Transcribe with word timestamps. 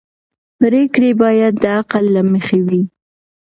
پرېکړې 0.59 1.11
باید 1.21 1.53
د 1.63 1.65
عقل 1.79 2.03
له 2.15 2.21
مخې 2.31 2.59
وي 2.67 2.81